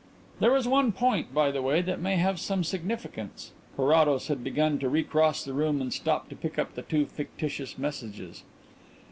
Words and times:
"There 0.39 0.55
is 0.55 0.67
one 0.67 0.93
point, 0.93 1.31
by 1.31 1.51
the 1.51 1.61
way, 1.61 1.83
that 1.83 2.01
may 2.01 2.15
have 2.15 2.39
some 2.39 2.63
significance." 2.63 3.51
Carrados 3.77 4.29
had 4.29 4.43
begun 4.43 4.79
to 4.79 4.89
recross 4.89 5.43
the 5.45 5.53
room 5.53 5.79
and 5.79 5.93
stopped 5.93 6.31
to 6.31 6.35
pick 6.35 6.57
up 6.57 6.73
the 6.73 6.81
two 6.81 7.05
fictitious 7.05 7.77
messages. 7.77 8.41